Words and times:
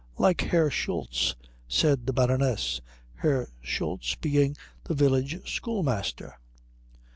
"Like 0.17 0.41
Herr 0.41 0.71
Schultz," 0.71 1.35
said 1.67 2.07
the 2.07 2.11
Baroness 2.11 2.81
Herr 3.17 3.49
Schultz 3.61 4.15
being 4.15 4.57
the 4.85 4.95
village 4.95 5.47
schoolmaster. 5.47 6.39